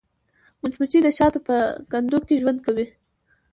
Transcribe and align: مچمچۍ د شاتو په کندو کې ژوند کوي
مچمچۍ 0.61 0.99
د 1.03 1.07
شاتو 1.17 1.39
په 1.47 1.55
کندو 1.91 2.17
کې 2.27 2.39
ژوند 2.41 2.59
کوي 2.65 2.85